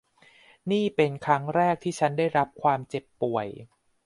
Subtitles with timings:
[0.71, 3.47] นี่เป็นครั้งแรกที่ฉันได้รับความเจ็บป่วย